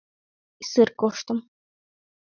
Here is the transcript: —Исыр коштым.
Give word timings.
—Исыр 0.61 0.89
коштым. 1.01 1.39